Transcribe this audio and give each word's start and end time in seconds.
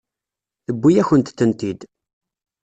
Tewwi-yakent-tent-id. 0.65 1.81